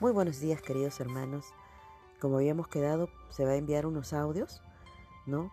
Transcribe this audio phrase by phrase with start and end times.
[0.00, 1.46] Muy buenos días, queridos hermanos.
[2.20, 4.62] Como habíamos quedado, se va a enviar unos audios,
[5.26, 5.50] ¿no?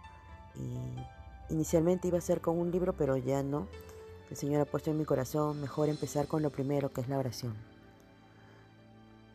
[0.54, 3.68] Y inicialmente iba a ser con un libro, pero ya no.
[4.30, 7.18] El Señor ha puesto en mi corazón mejor empezar con lo primero, que es la
[7.18, 7.56] oración.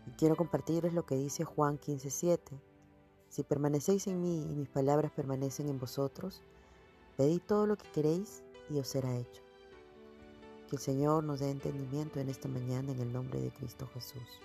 [0.07, 2.61] Y quiero compartirles lo que dice Juan 15:7.
[3.31, 6.41] Si permanecéis en mí y mis palabras permanecen en vosotros,
[7.17, 9.43] pedid todo lo que queréis y os será hecho.
[10.69, 14.41] Que el Señor nos dé entendimiento en esta mañana en el nombre de Cristo Jesús.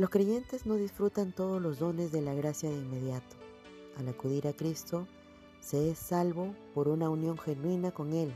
[0.00, 3.36] Los creyentes no disfrutan todos los dones de la gracia de inmediato.
[3.98, 5.06] Al acudir a Cristo,
[5.60, 8.34] se es salvo por una unión genuina con Él,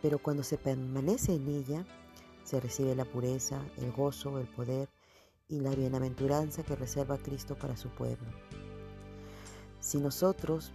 [0.00, 1.84] pero cuando se permanece en ella,
[2.44, 4.88] se recibe la pureza, el gozo, el poder
[5.50, 8.30] y la bienaventuranza que reserva Cristo para su pueblo.
[9.80, 10.72] Si nosotros,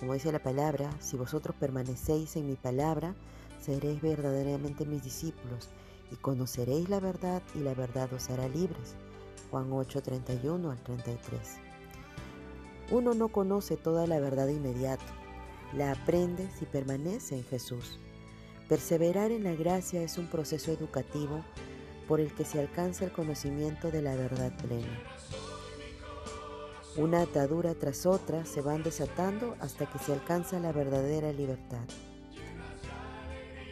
[0.00, 3.14] como dice la palabra, si vosotros permanecéis en mi palabra,
[3.60, 5.68] seréis verdaderamente mis discípulos
[6.10, 8.96] y conoceréis la verdad y la verdad os hará libres.
[9.54, 11.40] Juan 8, 31 al 33.
[12.90, 15.04] Uno no conoce toda la verdad de inmediato,
[15.72, 18.00] la aprende si permanece en Jesús.
[18.68, 21.44] Perseverar en la gracia es un proceso educativo
[22.08, 25.00] por el que se alcanza el conocimiento de la verdad plena.
[26.96, 31.86] Una atadura tras otra se van desatando hasta que se alcanza la verdadera libertad.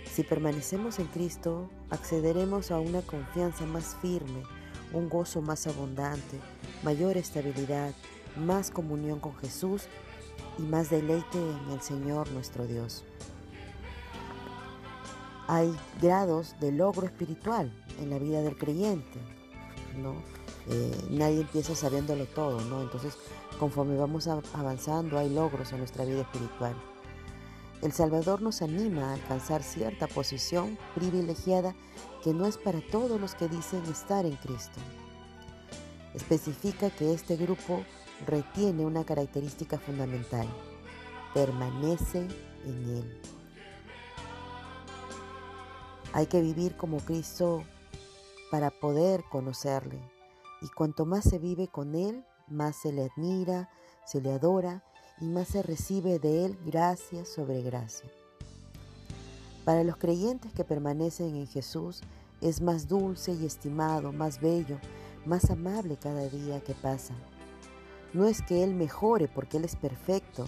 [0.04, 4.44] Si permanecemos en Cristo, accederemos a una confianza más firme,
[4.92, 6.38] un gozo más abundante,
[6.82, 7.92] mayor estabilidad,
[8.36, 9.84] más comunión con Jesús
[10.58, 13.04] y más deleite en el Señor nuestro Dios.
[15.48, 19.18] Hay grados de logro espiritual en la vida del creyente,
[19.96, 20.14] ¿no?
[20.68, 22.80] Eh, nadie empieza sabiéndolo todo, ¿no?
[22.80, 23.14] Entonces,
[23.58, 26.74] conforme vamos avanzando, hay logros en nuestra vida espiritual.
[27.82, 31.74] El Salvador nos anima a alcanzar cierta posición privilegiada
[32.22, 34.78] que no es para todos los que dicen estar en Cristo.
[36.14, 37.84] Especifica que este grupo
[38.24, 40.46] retiene una característica fundamental,
[41.34, 42.28] permanece
[42.64, 43.20] en Él.
[46.12, 47.64] Hay que vivir como Cristo
[48.52, 49.98] para poder conocerle,
[50.60, 53.70] y cuanto más se vive con Él, más se le admira,
[54.06, 54.84] se le adora
[55.22, 58.10] y más se recibe de Él gracia sobre gracia.
[59.64, 62.00] Para los creyentes que permanecen en Jesús
[62.40, 64.78] es más dulce y estimado, más bello,
[65.24, 67.14] más amable cada día que pasa.
[68.12, 70.46] No es que Él mejore porque Él es perfecto,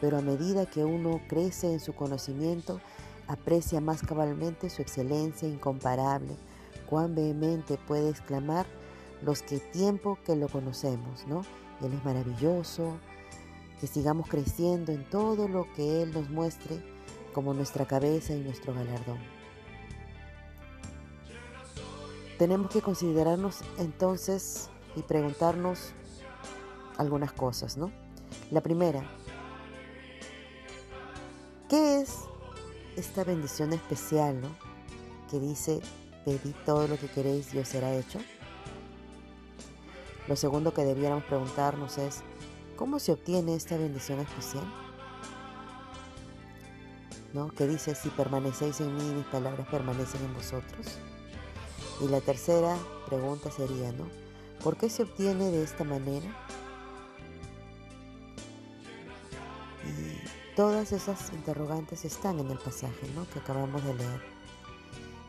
[0.00, 2.80] pero a medida que uno crece en su conocimiento,
[3.28, 6.34] aprecia más cabalmente su excelencia incomparable,
[6.88, 8.64] cuán vehemente puede exclamar
[9.22, 11.44] los que tiempo que lo conocemos, ¿no?
[11.82, 12.98] Él es maravilloso,
[13.80, 16.78] que sigamos creciendo en todo lo que Él nos muestre
[17.32, 19.18] como nuestra cabeza y nuestro galardón.
[22.38, 25.92] Tenemos que considerarnos entonces y preguntarnos
[26.96, 27.90] algunas cosas, ¿no?
[28.50, 29.02] La primera,
[31.68, 32.16] ¿qué es
[32.96, 34.48] esta bendición especial, ¿no?
[35.30, 35.80] Que dice,
[36.24, 38.18] pedid todo lo que queréis y os será hecho.
[40.28, 42.22] Lo segundo que debiéramos preguntarnos es,
[42.80, 44.64] ¿Cómo se obtiene esta bendición especial?
[47.34, 47.50] ¿No?
[47.50, 50.96] Que dice, si permanecéis en mí, mis palabras permanecen en vosotros.
[52.00, 52.74] Y la tercera
[53.06, 54.06] pregunta sería, ¿no?
[54.64, 56.26] ¿Por qué se obtiene de esta manera?
[59.84, 63.28] Y todas esas interrogantes están en el pasaje, ¿no?
[63.28, 64.22] Que acabamos de leer.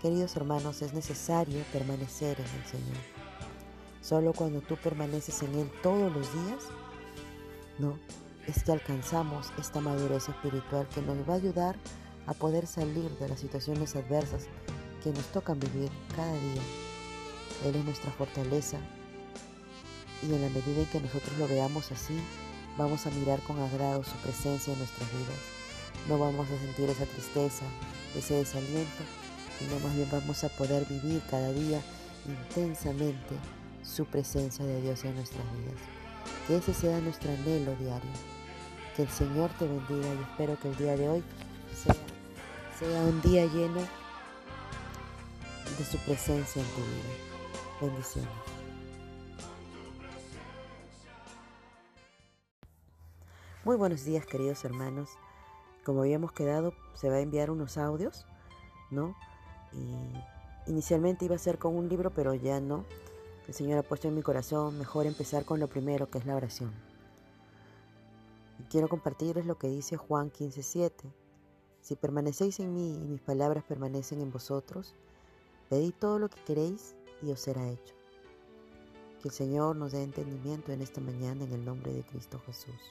[0.01, 3.03] Queridos hermanos, es necesario permanecer en el Señor.
[4.01, 6.63] Solo cuando tú permaneces en Él todos los días,
[7.80, 7.98] no,
[8.48, 11.76] es que alcanzamos esta madurez espiritual que nos va a ayudar
[12.28, 14.48] a poder salir de las situaciones adversas
[15.04, 16.62] que nos tocan vivir cada día.
[17.66, 18.78] Él es nuestra fortaleza
[20.24, 22.18] y en la medida en que nosotros lo veamos así,
[22.78, 25.40] vamos a mirar con agrado su presencia en nuestras vidas.
[26.08, 27.66] No vamos a sentir esa tristeza,
[28.16, 29.04] ese desaliento,
[29.60, 31.81] sino más bien vamos a poder vivir cada día
[32.28, 33.36] intensamente
[33.84, 36.00] su presencia de Dios en nuestras vidas.
[36.47, 38.12] Que ese sea nuestro anhelo diario.
[38.95, 41.23] Que el Señor te bendiga y espero que el día de hoy
[42.79, 43.81] sea, un día lleno
[45.77, 47.31] de su presencia en tu vida.
[47.81, 48.31] Bendiciones.
[53.63, 55.12] Muy buenos días queridos hermanos.
[55.85, 58.25] Como habíamos quedado, se va a enviar unos audios,
[58.89, 59.15] ¿no?
[59.71, 62.85] Y inicialmente iba a ser con un libro, pero ya no.
[63.51, 66.38] El Señor ha puesto en mi corazón mejor empezar con lo primero, que es la
[66.38, 66.71] oración.
[68.57, 71.12] Y quiero compartirles lo que dice Juan 15:7.
[71.81, 74.95] Si permanecéis en mí y mis palabras permanecen en vosotros,
[75.69, 77.94] pedid todo lo que queréis y os será hecho.
[79.21, 82.81] Que el Señor nos dé entendimiento en esta mañana en el nombre de Cristo Jesús.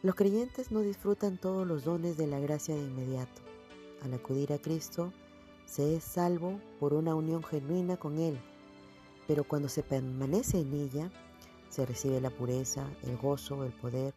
[0.00, 3.42] Los creyentes no disfrutan todos los dones de la gracia de inmediato.
[4.00, 5.12] Al acudir a Cristo,
[5.66, 8.40] se es salvo por una unión genuina con Él,
[9.26, 11.10] pero cuando se permanece en ella,
[11.70, 14.14] se recibe la pureza, el gozo, el poder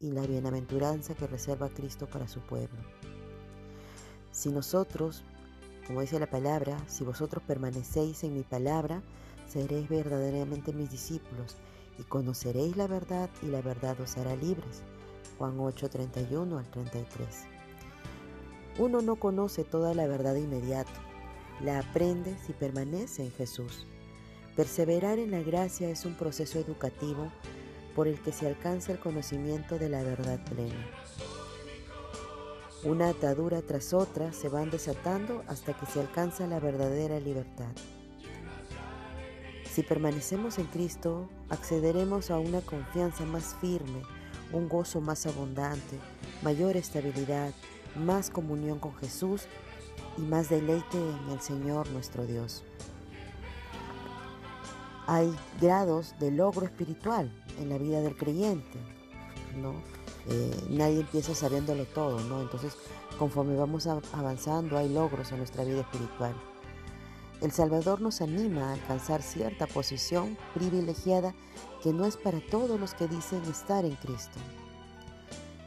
[0.00, 2.78] y la bienaventuranza que reserva Cristo para su pueblo.
[4.32, 5.22] Si nosotros,
[5.86, 9.02] como dice la palabra, si vosotros permanecéis en mi palabra,
[9.48, 11.56] seréis verdaderamente mis discípulos
[11.98, 14.82] y conoceréis la verdad y la verdad os hará libres.
[15.38, 17.46] Juan 8, 31 al 33.
[18.78, 20.90] Uno no conoce toda la verdad de inmediato,
[21.62, 23.86] la aprende si permanece en Jesús.
[24.60, 27.32] Perseverar en la gracia es un proceso educativo
[27.96, 30.86] por el que se alcanza el conocimiento de la verdad plena.
[32.84, 37.72] Una atadura tras otra se van desatando hasta que se alcanza la verdadera libertad.
[39.64, 44.02] Si permanecemos en Cristo, accederemos a una confianza más firme,
[44.52, 45.98] un gozo más abundante,
[46.42, 47.54] mayor estabilidad,
[47.96, 49.44] más comunión con Jesús
[50.18, 52.62] y más deleite en el Señor nuestro Dios.
[55.10, 58.78] Hay grados de logro espiritual en la vida del creyente,
[59.60, 59.74] ¿no?
[60.28, 62.40] Eh, nadie empieza sabiéndolo todo, ¿no?
[62.40, 62.76] Entonces,
[63.18, 66.32] conforme vamos avanzando, hay logros en nuestra vida espiritual.
[67.40, 71.34] El Salvador nos anima a alcanzar cierta posición privilegiada
[71.82, 74.38] que no es para todos los que dicen estar en Cristo.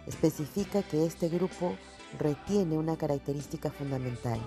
[0.07, 1.75] Especifica que este grupo
[2.17, 4.39] retiene una característica fundamental,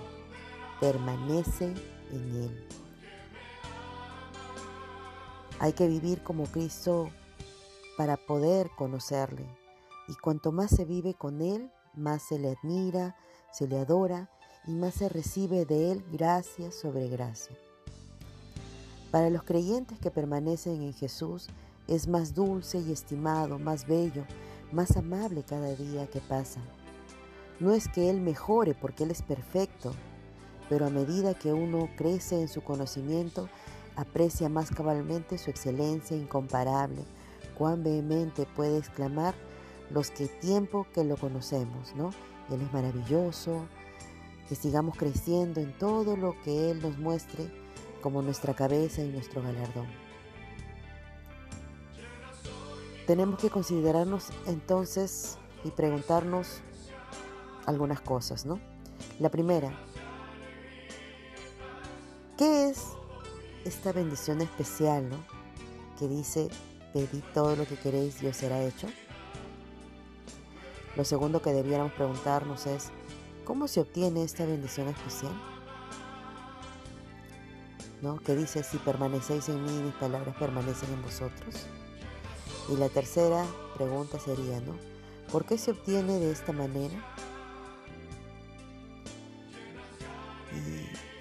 [0.81, 1.75] permanece
[2.11, 2.86] en Él.
[5.59, 7.09] Hay que vivir como Cristo
[7.97, 9.47] para poder conocerle,
[10.07, 13.15] y cuanto más se vive con Él, más se le admira,
[13.51, 14.29] se le adora
[14.67, 17.57] y más se recibe de Él gracia sobre gracia.
[19.09, 21.47] Para los creyentes que permanecen en Jesús,
[21.87, 24.25] es más dulce y estimado, más bello,
[24.71, 26.59] más amable cada día que pasa.
[27.59, 29.93] No es que Él mejore porque Él es perfecto,
[30.69, 33.49] pero a medida que uno crece en su conocimiento,
[33.97, 37.03] aprecia más cabalmente su excelencia incomparable,
[37.57, 39.33] cuán vehemente puede exclamar
[39.89, 42.11] los que tiempo que lo conocemos, ¿no?
[42.51, 43.65] Él es maravilloso,
[44.47, 47.51] que sigamos creciendo en todo lo que Él nos muestre
[48.01, 49.87] como nuestra cabeza y nuestro galardón.
[53.07, 56.61] Tenemos que considerarnos entonces y preguntarnos
[57.65, 58.59] algunas cosas, ¿no?
[59.19, 59.71] La primera,
[62.37, 62.96] ¿qué es
[63.67, 65.17] esta bendición especial, ¿no?
[65.99, 66.47] Que dice,
[66.93, 68.87] pedid todo lo que queréis y os será hecho.
[70.95, 72.89] Lo segundo que debiéramos preguntarnos es,
[73.45, 75.33] ¿cómo se obtiene esta bendición especial?
[78.01, 78.19] ¿No?
[78.19, 81.67] Que dice, si permanecéis en mí mis palabras permanecen en vosotros.
[82.69, 84.75] Y la tercera pregunta sería, ¿no?
[85.31, 86.95] ¿Por qué se obtiene de esta manera?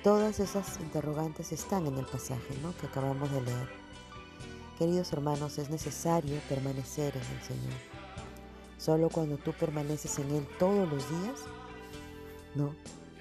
[0.07, 2.73] Todas esas interrogantes están en el pasaje ¿no?
[2.77, 3.69] que acabamos de leer.
[4.79, 7.75] Queridos hermanos, es necesario permanecer en el Señor.
[8.79, 11.41] Solo cuando tú permaneces en Él todos los días,
[12.55, 12.73] no,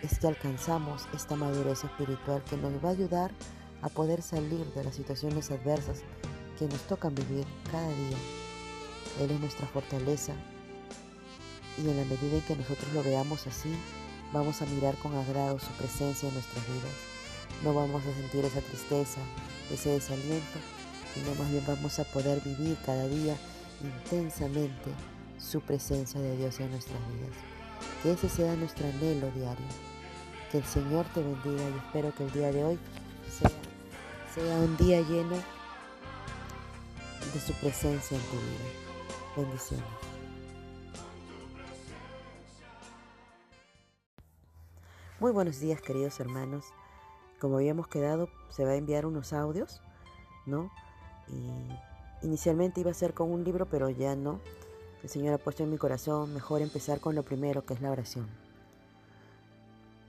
[0.03, 3.31] es que alcanzamos esta madurez espiritual que nos va a ayudar
[3.81, 6.03] a poder salir de las situaciones adversas
[6.60, 8.17] que nos tocan vivir cada día.
[9.21, 10.33] Él es nuestra fortaleza
[11.83, 13.75] y en la medida en que nosotros lo veamos así,
[14.36, 16.94] vamos a mirar con agrado su presencia en nuestras vidas.
[17.63, 19.22] No vamos a sentir esa tristeza,
[19.72, 20.60] ese desaliento,
[21.13, 23.38] sino más bien vamos a poder vivir cada día
[23.82, 24.92] intensamente
[25.39, 27.38] su presencia de Dios en nuestras vidas.
[28.04, 29.65] Que ese sea nuestro anhelo diario.
[30.51, 32.80] Que el Señor te bendiga y espero que el día de hoy
[34.36, 35.38] sea, un día lleno
[37.34, 39.38] de su presencia en tu vida.
[39.38, 40.04] Bendiciones.
[45.17, 46.74] Muy buenos días queridos hermanos.
[47.39, 49.81] Como habíamos quedado, se va a enviar unos audios,
[50.45, 50.69] ¿no?
[51.29, 54.41] Y inicialmente iba a ser con un libro, pero ya no.
[55.03, 57.91] El Señor ha puesto en mi corazón mejor empezar con lo primero, que es la
[57.91, 58.27] oración.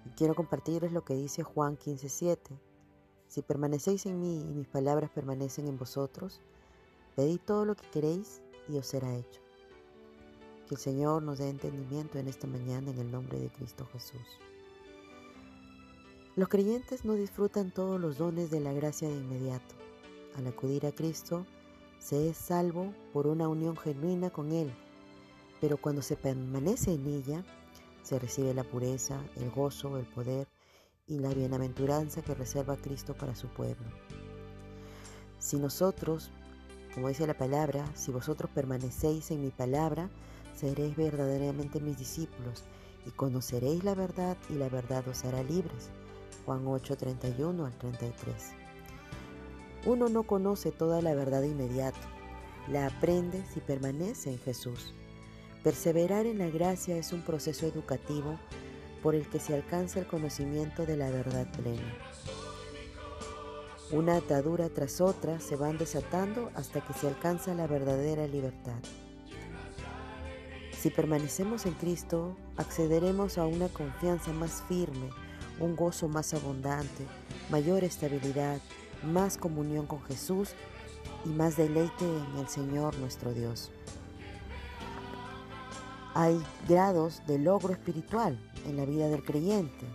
[0.06, 2.58] Y quiero compartirles lo que dice Juan 15:7.
[3.28, 6.40] Si permanecéis en mí y mis palabras permanecen en vosotros,
[7.14, 9.40] pedid todo lo que queréis y os será hecho.
[10.66, 14.40] Que el Señor nos dé entendimiento en esta mañana en el nombre de Cristo Jesús.
[16.36, 19.74] Los creyentes no disfrutan todos los dones de la gracia de inmediato.
[20.36, 21.46] Al acudir a Cristo,
[21.98, 24.70] se es salvo por una unión genuina con Él,
[25.62, 27.42] pero cuando se permanece en ella,
[28.02, 30.46] se recibe la pureza, el gozo, el poder
[31.06, 33.86] y la bienaventuranza que reserva Cristo para su pueblo.
[35.38, 36.30] Si nosotros,
[36.92, 40.10] como dice la palabra, si vosotros permanecéis en mi palabra,
[40.54, 42.64] seréis verdaderamente mis discípulos
[43.06, 45.88] y conoceréis la verdad y la verdad os hará libres.
[46.46, 48.34] Juan 8, 31 al 33.
[49.84, 51.98] Uno no conoce toda la verdad de inmediato,
[52.68, 54.94] la aprende si permanece en Jesús.
[55.64, 58.38] Perseverar en la gracia es un proceso educativo
[59.02, 61.94] por el que se alcanza el conocimiento de la verdad plena.
[63.90, 68.80] Una atadura tras otra se van desatando hasta que se alcanza la verdadera libertad.
[70.72, 75.10] Si permanecemos en Cristo, accederemos a una confianza más firme,
[75.60, 77.06] un gozo más abundante,
[77.50, 78.60] mayor estabilidad,
[79.02, 80.50] más comunión con Jesús
[81.25, 83.70] y más deleite en el Señor nuestro Dios.
[86.14, 89.86] Hay grados de logro espiritual en la vida del creyente,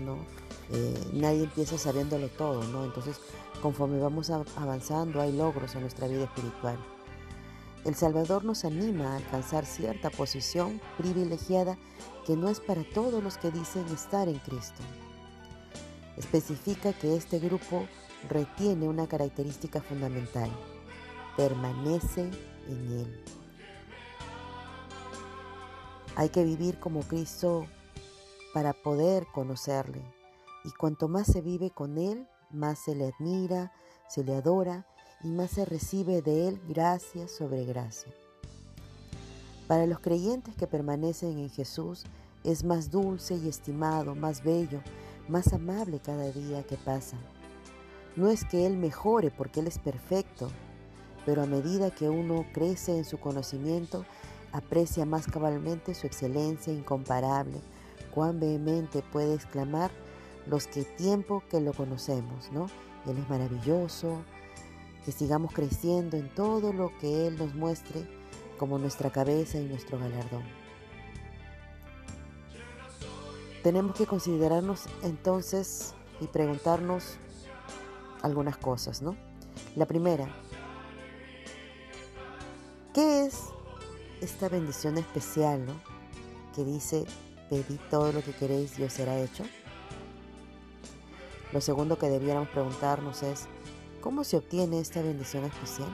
[0.00, 0.16] ¿no?
[0.70, 2.84] Eh, nadie empieza sabiéndolo todo, ¿no?
[2.84, 3.20] Entonces,
[3.60, 6.78] conforme vamos avanzando, hay logros en nuestra vida espiritual.
[7.84, 11.76] El Salvador nos anima a alcanzar cierta posición privilegiada
[12.24, 14.82] que no es para todos los que dicen estar en Cristo.
[16.16, 17.88] Especifica que este grupo
[18.28, 20.48] retiene una característica fundamental,
[21.36, 22.30] permanece
[22.68, 23.24] en Él.
[26.14, 27.66] Hay que vivir como Cristo
[28.54, 30.02] para poder conocerle,
[30.64, 33.72] y cuanto más se vive con Él, más se le admira,
[34.08, 34.86] se le adora
[35.22, 38.12] y más se recibe de Él gracia sobre gracia.
[39.68, 42.04] Para los creyentes que permanecen en Jesús,
[42.44, 44.80] es más dulce y estimado, más bello,
[45.28, 47.16] más amable cada día que pasa.
[48.16, 50.50] No es que Él mejore porque Él es perfecto,
[51.24, 54.04] pero a medida que uno crece en su conocimiento,
[54.52, 57.60] aprecia más cabalmente su excelencia incomparable,
[58.12, 59.90] cuán vehemente puede exclamar
[60.46, 62.66] los que tiempo que lo conocemos, ¿no?
[63.06, 64.18] Él es maravilloso,
[65.04, 68.06] que sigamos creciendo en todo lo que Él nos muestre
[68.58, 70.44] como nuestra cabeza y nuestro galardón.
[73.62, 77.16] Tenemos que considerarnos entonces y preguntarnos
[78.22, 79.16] algunas cosas, ¿no?
[79.76, 80.28] La primera,
[82.94, 83.40] ¿qué es
[84.20, 85.74] esta bendición especial, ¿no?
[86.54, 87.04] Que dice,
[87.50, 89.44] pedid todo lo que queréis y os será hecho.
[91.52, 93.46] Lo segundo que debiéramos preguntarnos es,
[94.02, 95.88] ¿cómo se obtiene esta bendición especial?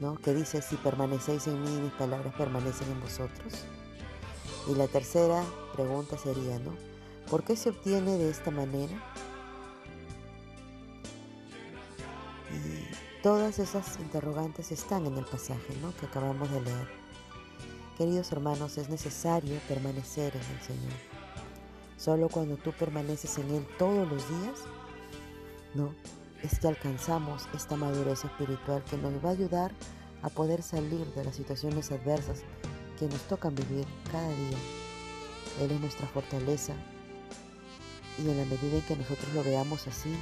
[0.00, 0.16] ¿No?
[0.16, 3.64] Que dice, si permanecéis en mí, mis palabras permanecen en vosotros.
[4.68, 6.72] Y la tercera pregunta sería, ¿no?
[7.30, 8.94] ¿Por qué se obtiene de esta manera?
[12.50, 15.94] Y todas esas interrogantes están en el pasaje, ¿no?
[15.96, 16.88] Que acabamos de leer.
[17.96, 20.92] Queridos hermanos, es necesario permanecer en el Señor.
[21.96, 24.58] Solo cuando tú permaneces en Él todos los días,
[25.74, 25.94] no,
[26.42, 29.72] es que alcanzamos esta madurez espiritual que nos va a ayudar
[30.22, 32.42] a poder salir de las situaciones adversas
[32.98, 34.58] que nos tocan vivir cada día.
[35.60, 36.74] Él es nuestra fortaleza
[38.18, 40.14] y en la medida en que nosotros lo veamos así,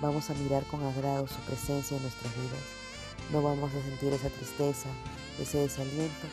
[0.00, 2.62] vamos a mirar con agrado su presencia en nuestras vidas.
[3.32, 4.88] No vamos a sentir esa tristeza,
[5.40, 6.26] ese desaliento,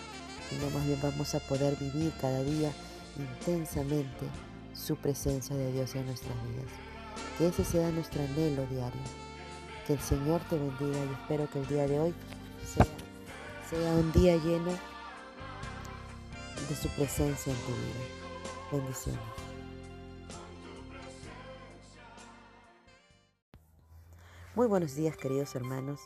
[0.50, 2.72] sino más bien vamos a poder vivir cada día
[3.18, 4.26] intensamente
[4.74, 6.89] su presencia de Dios en nuestras vidas.
[7.38, 9.02] Que ese sea nuestro anhelo diario.
[9.88, 12.14] Que el Señor te bendiga y espero que el día de hoy
[13.70, 14.72] sea, un día lleno
[16.68, 18.06] de su presencia en tu vida.
[18.72, 19.22] Bendiciones.
[24.56, 26.02] Muy buenos días queridos hermanos.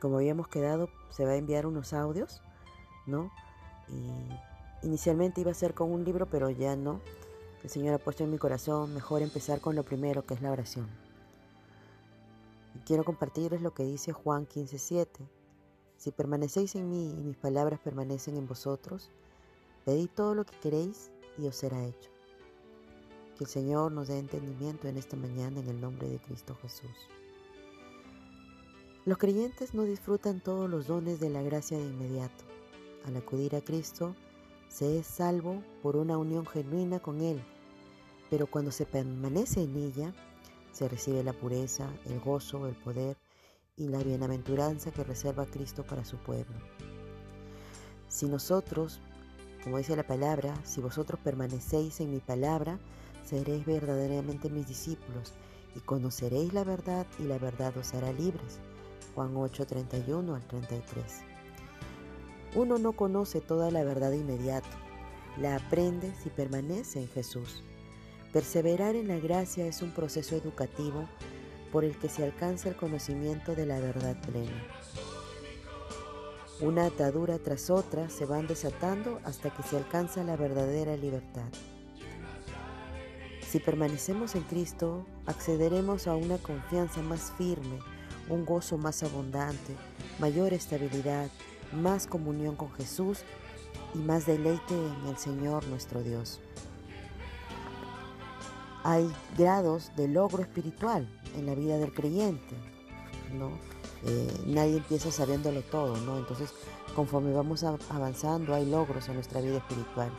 [0.00, 2.42] Como habíamos quedado, se va a enviar unos audios,
[3.06, 3.30] ¿no?
[3.88, 7.00] Y inicialmente iba a ser con un libro, pero ya no.
[7.64, 10.52] El Señor ha puesto en mi corazón mejor empezar con lo primero, que es la
[10.52, 10.86] oración.
[12.74, 15.26] Y quiero compartirles lo que dice Juan 15:7.
[15.96, 19.10] Si permanecéis en mí y mis palabras permanecen en vosotros,
[19.86, 22.10] pedid todo lo que queréis y os será hecho.
[23.38, 27.08] Que el Señor nos dé entendimiento en esta mañana en el nombre de Cristo Jesús.
[29.06, 32.44] Los creyentes no disfrutan todos los dones de la gracia de inmediato.
[33.06, 34.14] Al acudir a Cristo,
[34.68, 37.42] se es salvo por una unión genuina con Él
[38.30, 40.14] pero cuando se permanece en ella,
[40.72, 43.16] se recibe la pureza, el gozo, el poder
[43.76, 46.56] y la bienaventuranza que reserva Cristo para su pueblo.
[48.08, 49.00] Si nosotros,
[49.62, 52.78] como dice la palabra, si vosotros permanecéis en mi palabra,
[53.24, 55.32] seréis verdaderamente mis discípulos
[55.74, 58.60] y conoceréis la verdad y la verdad os hará libres.
[59.14, 61.22] Juan 8, 31 al 33.
[62.54, 64.68] Uno no conoce toda la verdad de inmediato,
[65.38, 67.64] la aprende si permanece en Jesús.
[68.34, 71.08] Perseverar en la gracia es un proceso educativo
[71.70, 74.66] por el que se alcanza el conocimiento de la verdad plena.
[76.60, 81.46] Una atadura tras otra se van desatando hasta que se alcanza la verdadera libertad.
[83.48, 87.78] Si permanecemos en Cristo, accederemos a una confianza más firme,
[88.28, 89.76] un gozo más abundante,
[90.18, 91.30] mayor estabilidad,
[91.72, 93.20] más comunión con Jesús
[93.94, 96.40] y más deleite en el Señor nuestro Dios.
[98.84, 102.54] Hay grados de logro espiritual en la vida del creyente,
[103.32, 103.50] ¿no?
[104.06, 106.18] Eh, nadie empieza sabiéndolo todo, ¿no?
[106.18, 106.50] Entonces,
[106.94, 110.10] conforme vamos avanzando, hay logros en nuestra vida espiritual.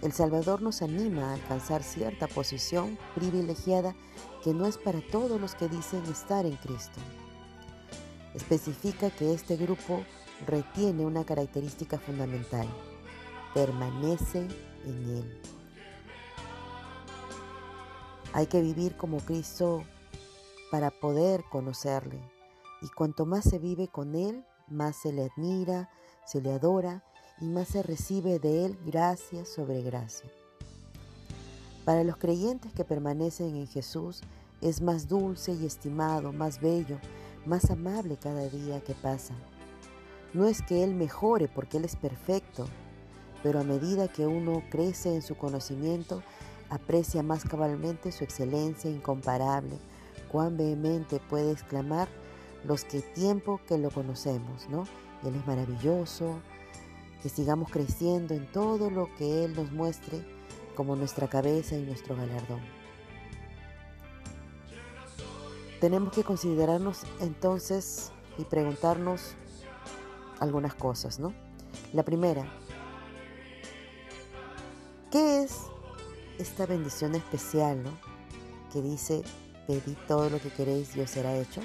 [0.00, 3.94] El Salvador nos anima a alcanzar cierta posición privilegiada
[4.42, 7.00] que no es para todos los que dicen estar en Cristo.
[8.34, 10.04] Especifica que este grupo
[10.46, 12.66] retiene una característica fundamental,
[13.52, 14.46] permanece
[14.86, 15.57] en Él.
[18.32, 19.82] Hay que vivir como Cristo
[20.70, 22.20] para poder conocerle,
[22.82, 25.90] y cuanto más se vive con Él, más se le admira,
[26.26, 27.02] se le adora
[27.40, 30.30] y más se recibe de Él gracia sobre gracia.
[31.84, 34.20] Para los creyentes que permanecen en Jesús,
[34.60, 36.98] es más dulce y estimado, más bello,
[37.46, 39.34] más amable cada día que pasa.
[40.34, 42.66] No es que Él mejore porque Él es perfecto,
[43.42, 46.22] pero a medida que uno crece en su conocimiento,
[46.70, 49.78] aprecia más cabalmente su excelencia incomparable.
[50.30, 52.08] Cuán vehemente puede exclamar
[52.64, 54.84] los que tiempo que lo conocemos, ¿no?
[55.24, 56.40] Él es maravilloso,
[57.22, 60.24] que sigamos creciendo en todo lo que Él nos muestre
[60.76, 62.60] como nuestra cabeza y nuestro galardón.
[65.80, 69.34] Tenemos que considerarnos entonces y preguntarnos
[70.40, 71.32] algunas cosas, ¿no?
[71.92, 72.44] La primera,
[75.10, 75.58] ¿qué es
[76.38, 77.90] esta bendición especial, ¿no?
[78.72, 79.22] Que dice,
[79.66, 81.60] pedid todo lo que queréis y os será hecho.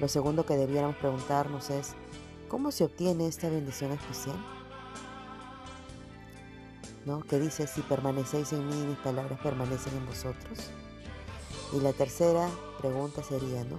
[0.00, 1.94] Lo segundo que debiéramos preguntarnos es,
[2.48, 4.36] ¿cómo se obtiene esta bendición especial?
[7.04, 7.22] ¿No?
[7.22, 10.70] Que dice, si permanecéis en mí, mis palabras permanecen en vosotros.
[11.72, 12.48] Y la tercera
[12.80, 13.78] pregunta sería, ¿no?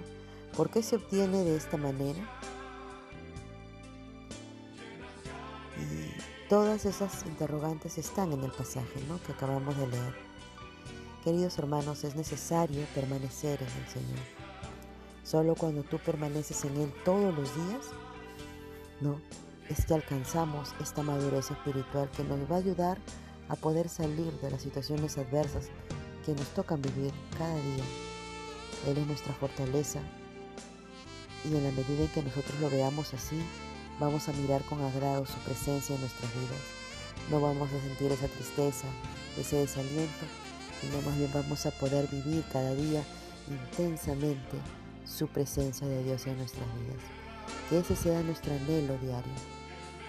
[0.58, 2.20] ¿Por qué se obtiene de esta manera?
[6.50, 9.22] Todas esas interrogantes están en el pasaje ¿no?
[9.22, 10.16] que acabamos de leer.
[11.24, 14.20] Queridos hermanos, es necesario permanecer en el Señor.
[15.24, 17.86] Solo cuando tú permaneces en Él todos los días,
[19.00, 19.22] no,
[19.70, 22.98] es que alcanzamos esta madurez espiritual que nos va a ayudar
[23.48, 25.70] a poder salir de las situaciones adversas
[26.26, 27.84] que nos tocan vivir cada día.
[28.88, 30.00] Él es nuestra fortaleza
[31.46, 33.40] y en la medida en que nosotros lo veamos así,
[34.00, 36.62] vamos a mirar con agrado su presencia en nuestras vidas.
[37.30, 38.88] No vamos a sentir esa tristeza,
[39.38, 40.26] ese desaliento,
[40.82, 43.04] sino más bien vamos a poder vivir cada día
[43.50, 44.58] intensamente
[45.06, 47.04] su presencia de Dios en nuestras vidas.
[47.70, 49.34] Que ese sea nuestro anhelo diario.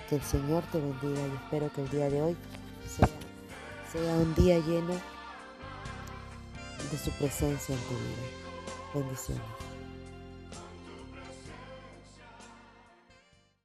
[0.08, 2.36] Que el Señor te bendiga y espero que el día de hoy
[3.92, 4.94] sea, un día lleno
[6.90, 8.26] de su presencia en tu vida.
[8.94, 9.69] Bendiciones.